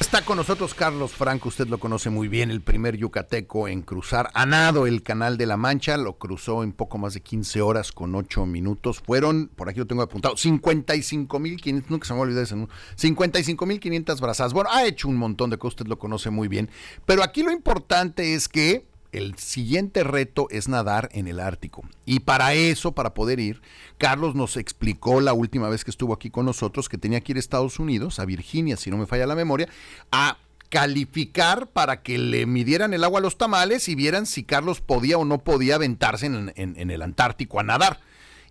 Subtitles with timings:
[0.00, 4.30] Está con nosotros Carlos Franco, usted lo conoce muy bien, el primer yucateco en cruzar
[4.32, 7.92] a nado el Canal de la Mancha, lo cruzó en poco más de 15 horas
[7.92, 9.00] con 8 minutos.
[9.00, 14.54] Fueron, por aquí lo tengo apuntado, 55.500, nunca se me olvidar ese número, 55.500 brazadas.
[14.54, 16.70] Bueno, ha hecho un montón de cosas, usted lo conoce muy bien,
[17.04, 21.82] pero aquí lo importante es que el siguiente reto es nadar en el Ártico.
[22.10, 23.62] Y para eso, para poder ir,
[23.96, 27.36] Carlos nos explicó la última vez que estuvo aquí con nosotros que tenía que ir
[27.36, 29.68] a Estados Unidos, a Virginia, si no me falla la memoria,
[30.10, 30.36] a
[30.70, 35.18] calificar para que le midieran el agua a los tamales y vieran si Carlos podía
[35.18, 38.00] o no podía aventarse en, en el Antártico a nadar.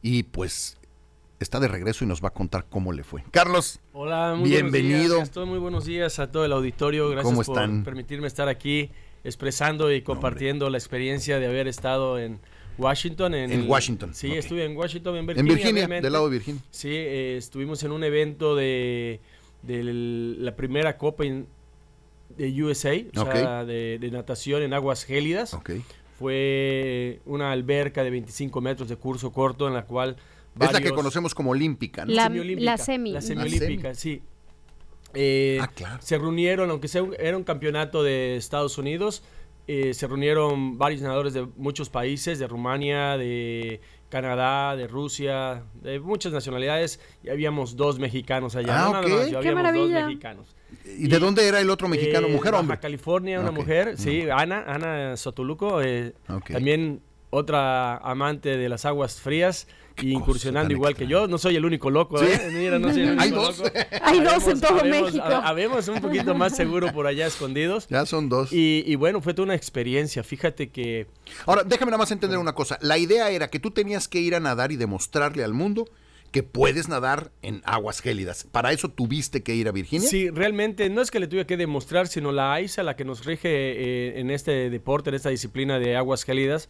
[0.01, 0.77] Y pues
[1.41, 3.25] está de regreso y nos va a contar cómo le fue.
[3.29, 3.81] Carlos.
[3.91, 5.15] Hola, muy bienvenido.
[5.15, 7.09] Buenos días, muy buenos días a todo el auditorio.
[7.09, 8.89] Gracias por permitirme estar aquí
[9.25, 12.39] expresando y compartiendo la experiencia de haber estado en
[12.79, 13.33] Washington.
[13.33, 14.13] En, Washington.
[14.13, 15.51] Sí, estuve en Washington, en Virginia.
[15.51, 16.61] En Virginia, del lado de Virginia.
[16.71, 19.19] Sí, eh, estuvimos en un evento de,
[19.63, 25.55] la primera Copa de USA, o sea, de, natación en aguas gélidas.
[26.17, 30.17] Fue una alberca de 25 metros de curso corto en la cual...
[30.59, 32.05] es la que conocemos como olímpica.
[32.05, 33.11] La, la semi.
[33.11, 34.21] La semiolímpica, sí.
[35.13, 39.23] Eh, ah, se reunieron, aunque sea era un campeonato de Estados Unidos,
[39.71, 45.99] eh, se reunieron varios nadadores de muchos países, de Rumania, de Canadá, de Rusia, de
[45.99, 48.87] muchas nacionalidades, y habíamos dos mexicanos allá.
[48.87, 49.01] Ah,
[49.39, 49.99] Qué maravilla.
[49.99, 50.55] dos mexicanos.
[50.85, 52.79] ¿Y de dónde era el otro mexicano, eh, mujer o hombre?
[52.79, 54.31] California, una mujer, sí, mm.
[54.31, 55.79] Ana, Ana Sotoluco,
[56.51, 59.67] también otra amante de las aguas frías
[60.01, 61.27] y incursionando igual que yo.
[61.27, 62.39] No soy el único loco, ¿eh?
[63.19, 63.63] Hay dos.
[64.01, 65.23] Hay dos en todo México.
[65.23, 67.87] Habemos un poquito más seguro por allá escondidos.
[67.89, 68.49] Ya son dos.
[68.51, 70.23] Y, bueno, fue toda una experiencia.
[70.23, 71.07] Fíjate que...
[71.45, 72.77] Ahora, déjame nada más entender una cosa.
[72.81, 75.85] La idea era que tú tenías que ir a nadar y demostrarle al mundo
[76.31, 78.45] que puedes nadar en aguas gélidas.
[78.51, 80.07] ¿Para eso tuviste que ir a Virginia?
[80.07, 83.25] Sí, realmente no es que le tuve que demostrar, sino la AISA, la que nos
[83.25, 86.69] rige eh, en este deporte, en esta disciplina de aguas gélidas,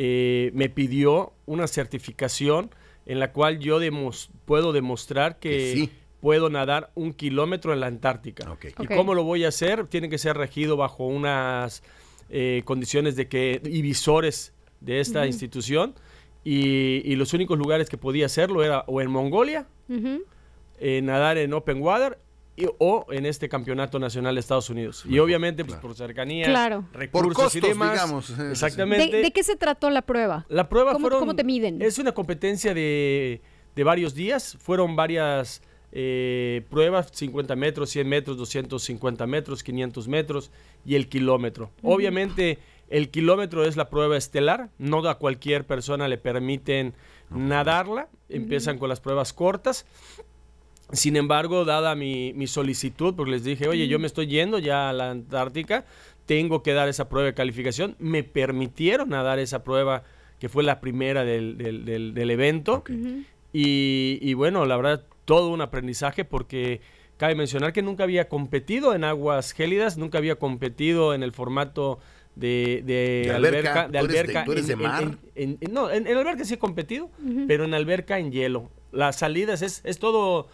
[0.00, 2.70] eh, me pidió una certificación
[3.04, 3.80] en la cual yo
[4.44, 8.56] puedo demostrar que, puedo nadar un kilómetro en la Antártica.
[8.78, 9.88] ¿Y cómo lo voy a hacer?
[9.88, 11.82] Tiene que ser regido bajo unas
[12.30, 15.96] eh, condiciones de que y visores de esta institución.
[16.44, 19.66] Y, los únicos lugares que podía hacerlo era o en Mongolia,
[20.78, 22.18] eh, nadar en open water
[22.78, 25.04] o en este campeonato nacional de Estados Unidos.
[25.08, 27.92] Y obviamente, pues por cercanía, recursos y demás.
[27.92, 28.38] Digamos.
[28.38, 29.16] Exactamente.
[29.16, 30.46] ¿De, qué se trató la prueba?
[30.48, 31.80] La prueba ¿Cómo, fueron, ¿Cómo te miden?
[31.82, 33.40] Es una competencia de,
[33.76, 34.56] varios días.
[34.60, 40.50] Fueron varias eh, pruebas, 50 metros, 100 metros, 250 metros, 500 metros
[40.84, 41.70] y el kilómetro.
[41.82, 42.58] Obviamente,
[42.88, 44.70] el kilómetro es la prueba estelar.
[44.78, 46.94] No a cualquier persona le permiten
[47.30, 48.08] nadarla.
[48.28, 49.86] Empiezan con las pruebas cortas.
[50.92, 54.92] Sin embargo, dada mi, solicitud, porque les dije, oye, yo me estoy yendo ya a
[54.92, 55.84] la Antártica,
[56.26, 60.04] tengo que dar esa prueba de calificación, me permitieron dar esa prueba
[60.38, 62.84] que fue la primera del, del, evento.
[63.52, 66.80] y, y, bueno, la verdad, todo un aprendizaje porque
[67.18, 71.98] cabe mencionar que nunca había competido en aguas gélidas, nunca había competido en el formato
[72.36, 74.44] de, de, alberca, de alberca.
[74.44, 75.18] de mar?
[75.70, 77.10] no, en, alberca sí he competido,
[77.46, 78.70] pero en alberca en hielo.
[78.92, 80.48] Las salidas es, es todo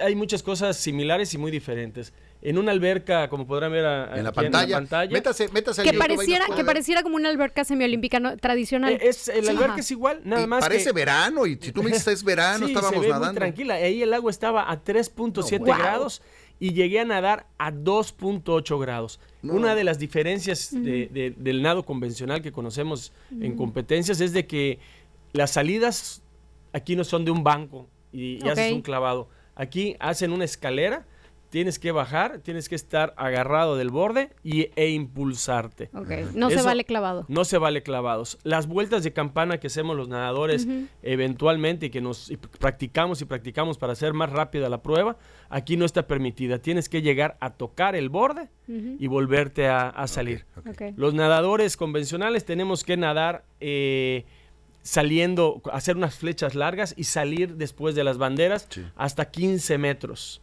[0.00, 2.12] hay muchas cosas similares y muy diferentes.
[2.40, 3.84] En una alberca, como podrán ver
[4.16, 4.80] en, la pantalla,
[5.10, 8.92] métase, métase que pareciera que pareciera como una alberca semiolímpica tradicional.
[8.92, 12.06] Eh, es, la alberca es igual, nada más parece verano y si tú me dices
[12.08, 13.32] es verano, estábamos se ve nadando.
[13.32, 16.22] Muy tranquila, ahí el agua estaba a 3.7 grados
[16.60, 19.20] y llegué a nadar a 2.8 grados.
[19.42, 24.78] Una de las diferencias del nado convencional que conocemos en competencias es de que
[25.32, 26.22] las salidas
[26.72, 29.28] aquí no son de un banco y, y haces un clavado
[29.58, 31.04] Aquí hacen una escalera,
[31.50, 35.90] tienes que bajar, tienes que estar agarrado del borde y, e impulsarte.
[36.32, 37.24] No se vale clavado.
[37.26, 38.38] No se vale clavados.
[38.44, 40.68] Las vueltas de campana que hacemos los nadadores
[41.02, 45.16] eventualmente y que nos practicamos y practicamos para hacer más rápida la prueba,
[45.48, 46.58] aquí no está permitida.
[46.58, 50.46] Tienes que llegar a tocar el borde y volverte a, salir.
[50.94, 53.44] Los nadadores convencionales tenemos que nadar...
[53.58, 54.24] Eh,
[54.82, 60.40] saliendo, hacer unas flechas largas y salir después de las banderas hasta 15 metros.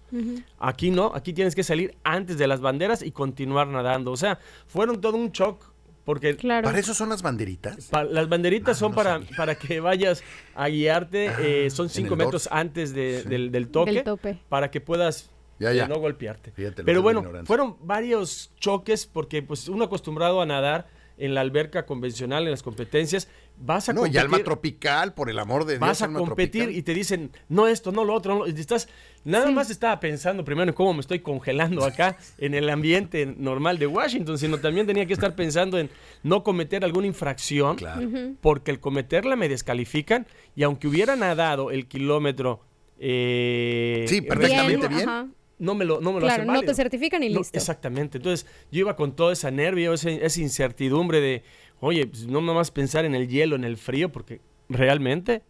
[0.60, 4.12] Aquí no, aquí tienes que salir antes de las banderas y continuar nadando.
[4.12, 5.74] O sea, fueron todo un shock.
[6.06, 7.90] Porque ¿Para eso son las banderitas?
[7.92, 10.24] las banderitas ah, son para, para que vayas
[10.54, 14.04] a guiarte, ah, eh, son 5 metros antes del, toque,
[14.48, 16.54] para que puedas eh, no golpearte.
[16.84, 20.88] Pero bueno, fueron varios choques porque pues uno acostumbrado a nadar
[21.18, 24.16] en la alberca convencional, en las competencias, vas a no, competir.
[24.16, 25.80] y alma tropical, por el amor de Dios.
[25.80, 26.78] Vas a alma competir tropical.
[26.78, 28.40] y te dicen, no esto, no lo otro.
[28.40, 28.90] no", estás,
[29.24, 33.80] nada más estaba pensando primero en cómo me estoy congelando acá en el ambiente normal
[33.80, 35.90] de Washington, sino también tenía que estar pensando en
[36.24, 38.02] no cometer alguna infracción, Claro.
[38.42, 42.60] porque el cometerla me descalifican y aunque hubiera nadado el kilómetro...
[43.00, 45.10] eh, Sí, perfectamente bien.
[45.10, 45.28] ajá.
[45.58, 47.58] No me lo, no me lo Claro, hacen no te certifican y No, listo.
[47.58, 48.18] exactamente.
[48.18, 50.10] Entonces, yo iba con todo ese nervio, esa
[50.42, 51.44] incertidumbre de,
[51.80, 55.42] oye, pues, no más pensar en el hielo, en el frío, porque realmente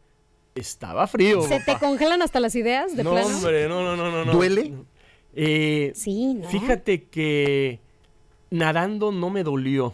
[0.53, 1.41] estaba frío.
[1.41, 3.27] ¿Se te congelan hasta las ideas de no, plano?
[3.35, 4.31] hombre, no, no, no, no, no.
[4.31, 4.73] ¿Duele?
[5.35, 6.47] Eh, Sí, ¿no?
[6.49, 7.79] Fíjate que
[8.51, 9.93] nadando no me dolió.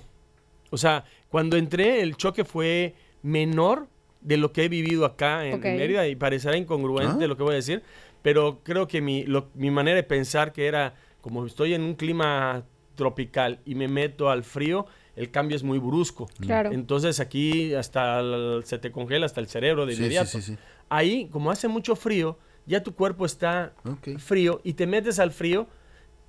[0.69, 2.93] O sea, cuando entré, el choque fue
[3.23, 3.87] menor
[4.21, 5.59] de lo que he vivido acá en.
[5.59, 7.27] Mérida y parecerá incongruente Ah.
[7.27, 7.81] lo que voy a decir,
[8.21, 11.95] pero creo que mi, lo- mi manera de pensar que era, como estoy en un
[11.95, 12.63] clima
[12.95, 14.85] tropical y me meto al frío,
[15.15, 16.29] el cambio es muy brusco.
[16.39, 16.71] Claro.
[16.71, 20.27] Entonces aquí hasta el- se te congela hasta el cerebro de Sí, inmediato.
[20.29, 20.57] sí, sí.
[20.89, 23.73] Ahí, como hace mucho frío, ya tu cuerpo está
[24.19, 25.67] frío y te metes al frío,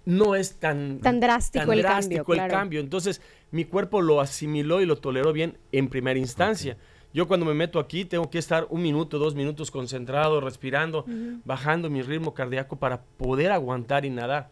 [0.05, 2.51] no es tan, Tan drástico el cambio, el claro.
[2.53, 2.81] cambio.
[2.81, 6.77] Entonces, mi cuerpo lo asimiló y lo toleró bien en primera instancia.
[7.15, 11.05] Yo cuando me meto aquí tengo que estar un minuto, dos minutos concentrado, respirando,
[11.45, 14.49] bajando mi ritmo cardíaco para poder aguantar y nadar.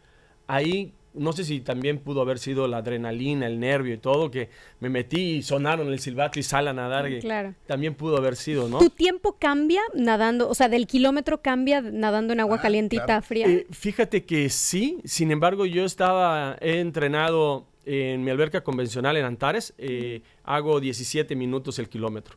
[0.47, 4.51] Ahí, no sé si también pudo haber sido la adrenalina, el nervio y todo, que
[4.81, 7.09] me metí y sonaron el silbato y sal a nadar.
[7.09, 7.55] que Claro.
[7.67, 8.79] También pudo haber sido, ¿no?
[8.79, 10.49] ¿Tu tiempo cambia nadando?
[10.49, 13.23] O sea, del kilómetro cambia nadando en agua Ah, calientita, claro.
[13.23, 13.47] fría.
[13.49, 19.25] Eh, fíjate que sí, sin embargo yo estaba, he entrenado en mi alberca convencional en
[19.25, 22.37] Antares, eh, hago 17 minutos el kilómetro.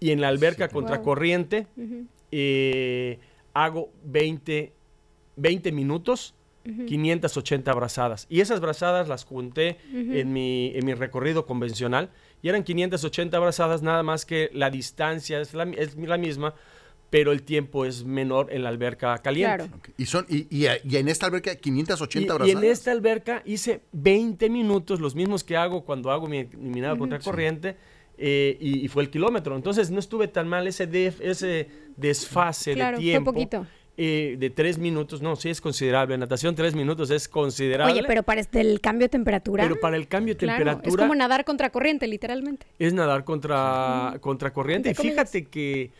[0.00, 1.66] Y en la alberca contracorriente
[2.32, 3.18] eh,
[3.52, 4.72] hago 20,
[5.36, 6.34] 20 minutos,
[6.86, 8.26] 580 brazadas.
[8.28, 12.10] Y esas brazadas las junté en, mi, en mi recorrido convencional
[12.42, 16.54] y eran 580 brazadas, nada más que la distancia es la, es la misma,
[17.08, 19.56] pero el tiempo es menor en la alberca caliente.
[19.56, 19.72] Claro.
[19.78, 19.88] Ok.
[19.98, 22.62] Y, son, y, y- y en esta alberca 580 Y, y brazadas.
[22.64, 26.96] en esta alberca hice 20 minutos, los mismos que hago cuando hago mi, mi nado
[26.98, 27.76] contracorriente,
[28.22, 29.56] eh, y, y fue el kilómetro.
[29.56, 33.32] Entonces no estuve tan mal ese, def- ese desfase Claro, de fue tiempo.
[33.32, 33.66] poquito.
[33.96, 36.16] eh, de tres minutos, no, sí es considerable.
[36.18, 37.92] Natación, tres minutos es considerable.
[37.94, 39.62] Oye, pero para este, el cambio de temperatura.
[39.64, 42.66] pero para el cambio de claro, temperatura es como nadar contra corriente, literalmente.
[42.78, 44.90] es nadar contra, contra corriente.
[44.90, 45.90] Y fíjate que,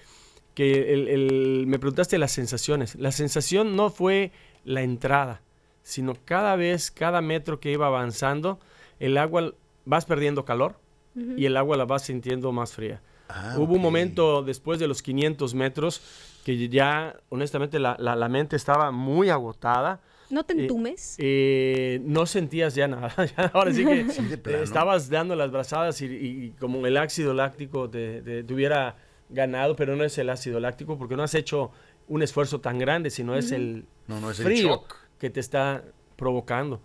[0.55, 2.95] que el- el- me preguntaste las sensaciones.
[2.97, 4.31] La sensación no fue
[4.65, 5.41] la entrada,
[5.83, 8.61] sino cada vez, cada metro que iba avanzando,
[8.99, 9.53] el agua
[9.87, 10.77] vas perdiendo calor
[11.15, 13.01] y el agua la vas sintiendo más fría.
[13.29, 16.01] Ah, Hubo un momento después de los 500 metros
[16.45, 20.01] que ya, honestamente, la, la- la mente estaba muy agotada.
[20.31, 21.17] ¿No te Eh, entumes?
[21.19, 23.12] Eh, no sentías ya nada.
[23.53, 27.89] Ahora sí que Sí, eh, estabas dando las brazadas y, y como el ácido láctico
[27.91, 28.97] te, te- te hubiera
[29.29, 31.71] ganado, pero no es el ácido láctico porque no has hecho
[32.09, 34.97] un esfuerzo tan grande, sino es el No, no, es el frío shock.
[35.19, 35.85] que te está
[36.17, 36.81] provocando.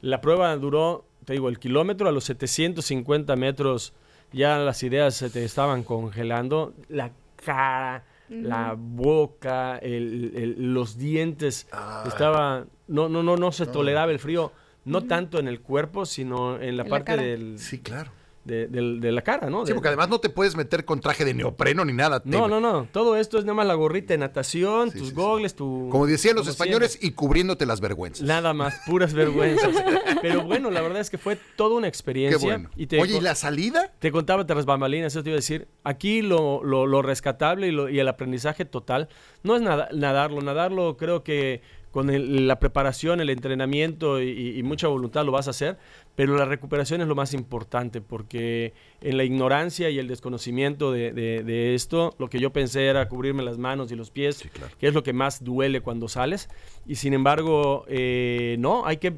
[0.00, 3.92] La prueba duró, te digo, el kilómetro a los 750 metros
[4.32, 11.66] ya las ideas se te estaban congelando, la cara, la boca, el- el- los dientes,
[11.70, 12.04] Ah.
[12.06, 14.52] estaba, no, no, no, no se toleraba el frío,
[14.86, 18.10] no tanto en el cuerpo, sino en la En parte del, Sí, claro.
[18.44, 19.64] De, de la cara, ¿no?
[19.66, 22.20] Sí, porque además no te puedes meter con traje de neopreno ni nada.
[22.24, 25.14] no, no, no, todo esto es nada más la gorrita de natación, Sí, tus sí,
[25.14, 25.88] gogles, tu...
[25.90, 27.08] Como decían los como españoles, siempre.
[27.08, 28.26] y cubriéndote las vergüenzas.
[28.26, 29.70] Nada más, puras vergüenzas.
[30.22, 32.38] Pero bueno, la verdad es que fue toda una Qué experiencia.
[32.48, 32.70] bueno.
[32.76, 33.92] Y te, Oye, ¿y la salida?
[33.98, 35.68] te contaba tras bambalinas, eso te iba a decir.
[35.84, 39.08] Aquí lo, lo- lo rescatable y, lo- y el aprendizaje total
[39.42, 40.40] no es nada, nadarlo.
[40.42, 41.62] Nadarlo creo que
[41.92, 45.78] con el- la preparación, el entrenamiento y, y mucha voluntad lo vas a hacer,
[46.16, 51.12] pero la recuperación es lo más importante porque en la ignorancia y el desconocimiento de,
[51.12, 54.48] de- de esto, lo que yo pensé era cubrirme las manos y los pies, Sí,
[54.48, 54.72] claro.
[54.80, 56.48] que es lo que más duele cuando sales,
[56.86, 59.14] y sin embargo, eh, no, hay que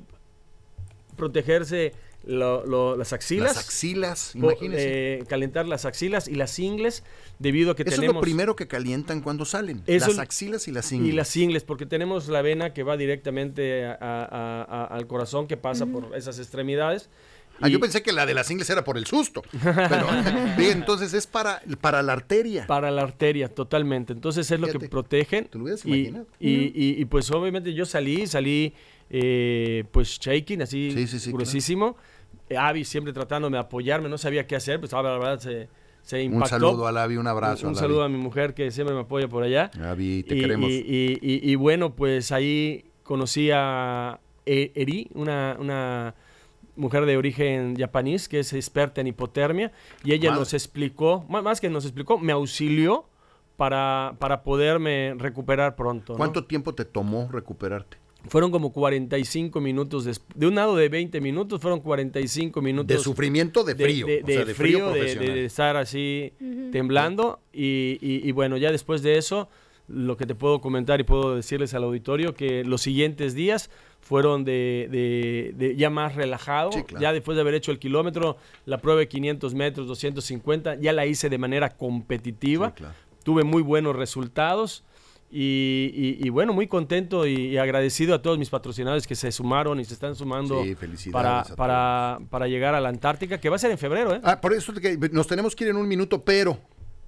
[1.17, 1.93] protegerse
[2.27, 3.55] lo- lo- las axilas.
[3.57, 5.15] Las axilas, imagínese.
[5.19, 7.03] eh, calentar las axilas y las ingles
[7.39, 9.83] debido a que Eso es tenemos lo primero que calientan cuando salen.
[9.87, 11.15] Eso las axilas y las y ingles.
[11.17, 15.57] las ingles porque tenemos la vena que va directamente a- a- a- al corazón que
[15.59, 17.11] pasa por esas extremidades
[17.61, 19.41] Ah, y yo pensé que la de las ingles era por el susto.
[19.63, 20.09] Pero,
[20.59, 22.67] bien, entonces es para, para la arteria.
[22.67, 26.27] para la arteria totalmente entonces es lo que protegen ¿te lo hubieras y, imaginado?
[26.41, 28.75] y, y- y, pues obviamente yo salí salí
[29.11, 31.97] eh, pues shaking así Sí, sí, sí, gruesísimo
[32.49, 35.69] Eh, Abby siempre tratándome de apoyarme no sabía qué hacer pues la verdad se,
[36.03, 37.67] se un saludo a Lavi, un abrazo.
[37.67, 40.35] un, un a saludo a mi mujer que siempre me apoya por allá Lavi, te
[40.37, 40.71] y, queremos.
[40.71, 46.15] y- y- y- y bueno, pues ahí conocí a E- Eri, una, una
[46.77, 49.73] mujer de origen japonés que es experta en hipotermia
[50.05, 53.07] y ella nos explicó, má- más que nos explicó, me auxilió
[53.57, 56.13] para, para poderme recuperar pronto.
[56.15, 56.17] ¿no?
[56.19, 57.97] ¿Cuánto tiempo te tomó recuperarte?
[58.29, 62.97] Fueron como 45 minutos, des- de un lado de 20 minutos, fueron 45 minutos.
[62.97, 64.07] De sufrimiento, de frío.
[64.07, 66.33] De, o de sea, de frío, de- de, de estar así
[66.73, 67.41] temblando.
[67.53, 69.49] Y, y- y bueno, ya después de eso,
[69.89, 74.45] lo que te puedo comentar y puedo decirles al auditorio que los siguientes días fueron
[74.45, 76.73] de, de- de ya más relajado.
[76.73, 77.03] Sí, claro.
[77.03, 81.07] Ya después de haber hecho el kilómetro, la prueba de 500 metros, 250, ya la
[81.07, 82.69] hice de manera competitiva.
[82.69, 82.95] Sí, claro.
[83.23, 84.85] Tuve muy buenos resultados.
[85.37, 89.33] Y, y- y bueno, muy contento y, y agradecido a todos mis patrocinadores que se
[89.33, 90.77] sumaron y se están sumando Sí,
[91.11, 94.21] para, para, para llegar a la Antártica, que va a ser en febrero, ¿eh?
[94.23, 96.57] Ah, por eso que nos tenemos que ir en un minuto, pero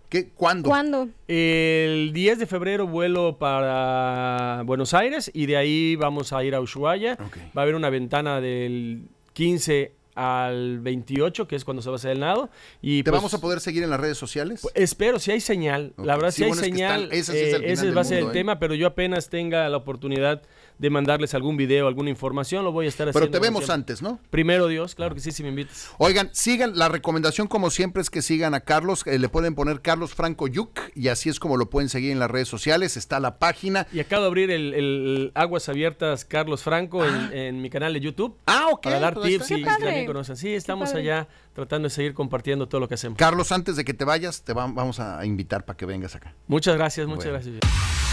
[0.08, 0.68] ¿qué, ¿cuándo?
[0.68, 1.08] ¿Cuándo?
[1.28, 6.60] El 10 de febrero vuelo para Buenos Aires y de ahí vamos a ir a
[6.60, 7.16] Ushuaia.
[7.56, 9.02] Va a haber una ventana del
[9.34, 12.50] 15 al 28, que es cuando se va a hacer el nado.
[12.82, 14.60] Y ¿Te pues, vamos a poder seguir en las redes sociales?
[14.62, 15.92] pues, Espero, si hay señal.
[15.98, 17.72] La verdad, Sí, si hay bueno, es que señal, están- ese sí es el eh,
[17.72, 18.32] ese del va a ser el ¿eh?
[18.32, 20.42] tema, pero yo apenas tenga la oportunidad
[20.78, 23.38] de mandarles algún video, alguna información, lo voy a estar pero haciendo.
[23.38, 23.74] te vemos siempre.
[23.74, 24.20] antes, ¿no?
[24.28, 25.88] Primero Dios, claro que sí, si me invitas.
[25.96, 29.80] Oigan, sigan, la recomendación como siempre es que sigan a Carlos, eh, le pueden poner
[29.80, 33.20] Carlos Franco Yuc y así es como lo pueden seguir en las redes sociales, está
[33.20, 33.86] la página.
[33.90, 38.00] Y acabo de abrir el, el Aguas Abiertas Carlos Franco en, en mi canal de
[38.00, 38.36] YouTube.
[38.46, 38.82] Ah, ok.
[38.82, 40.36] Para dar pues tips y, y también conocen.
[40.36, 43.18] Sí, estamos allá tratando de seguir compartiendo todo lo que hacemos.
[43.18, 46.34] Carlos, antes de que te vayas, te va- vamos a invitar para que vengas acá.
[46.46, 47.40] Muchas gracias, muchas Bueno.
[47.44, 48.05] gracias.